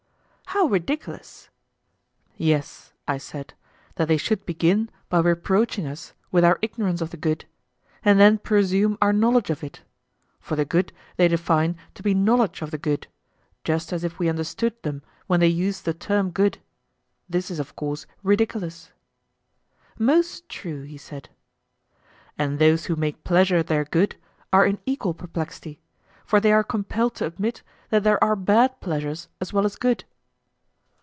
[0.53, 1.49] How ridiculous!
[2.35, 3.53] Yes, I said,
[3.95, 7.45] that they should begin by reproaching us with our ignorance of the good,
[8.03, 12.69] and then presume our knowledge of it—for the good they define to be knowledge of
[12.69, 13.07] the good,
[13.63, 18.05] just as if we understood them when they use the term 'good'—this is of course
[18.21, 18.91] ridiculous.
[19.97, 21.29] Most true, he said.
[22.37, 24.17] And those who make pleasure their good
[24.51, 25.79] are in equal perplexity;
[26.25, 30.03] for they are compelled to admit that there are bad pleasures as well as good.